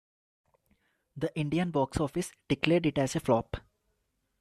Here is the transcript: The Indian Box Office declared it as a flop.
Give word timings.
The 1.15 1.31
Indian 1.37 1.69
Box 1.69 1.99
Office 1.99 2.31
declared 2.47 2.87
it 2.87 2.97
as 2.97 3.15
a 3.15 3.19
flop. 3.19 3.57